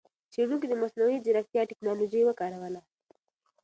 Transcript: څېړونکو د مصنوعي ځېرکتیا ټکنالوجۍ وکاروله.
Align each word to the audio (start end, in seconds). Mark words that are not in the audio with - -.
څېړونکو 0.33 0.65
د 0.69 0.73
مصنوعي 0.81 1.17
ځېرکتیا 1.25 1.61
ټکنالوجۍ 1.71 2.21
وکاروله. 2.25 2.81